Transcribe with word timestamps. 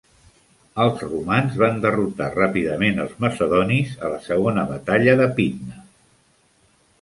Els 0.85 1.01
romans 1.09 1.59
van 1.63 1.77
derrotar 1.83 2.29
ràpidament 2.37 3.03
els 3.03 3.13
macedonis 3.27 3.93
a 4.09 4.11
la 4.15 4.19
segona 4.31 4.65
batalla 4.73 5.15
de 5.21 5.29
Pydna. 5.39 5.85